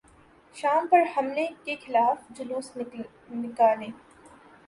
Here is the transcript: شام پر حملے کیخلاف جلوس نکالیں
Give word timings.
شام 0.55 0.87
پر 0.91 1.03
حملے 1.15 1.45
کیخلاف 1.65 2.17
جلوس 2.37 2.71
نکالیں 2.77 3.91